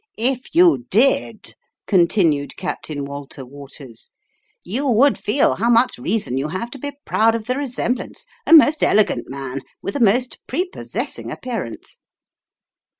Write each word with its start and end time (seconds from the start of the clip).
"If 0.33 0.55
you 0.55 0.85
did," 0.89 1.53
continued 1.85 2.57
Captain 2.57 3.05
Walter 3.05 3.45
Waters," 3.45 4.09
you 4.75 4.87
would 4.87 5.15
feel 5.15 5.57
how 5.57 5.69
much 5.69 5.99
reason 5.99 6.39
you 6.39 6.47
have 6.47 6.71
to 6.71 6.79
be 6.79 6.93
proud 7.05 7.35
of 7.35 7.45
the 7.45 7.55
resemblance 7.55 8.25
a 8.47 8.51
most 8.51 8.81
elegant 8.81 9.29
man, 9.29 9.61
with 9.79 9.95
a 9.95 10.03
most 10.03 10.39
prepossessing 10.47 11.31
appearance." 11.31 11.99